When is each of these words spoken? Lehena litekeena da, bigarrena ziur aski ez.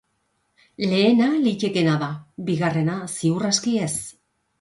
Lehena 0.93 1.27
litekeena 1.43 1.97
da, 2.03 2.07
bigarrena 2.47 2.95
ziur 3.19 3.47
aski 3.51 3.75
ez. 3.89 3.93